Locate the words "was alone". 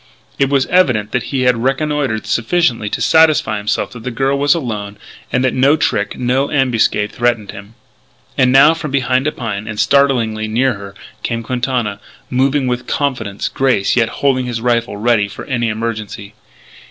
4.35-4.97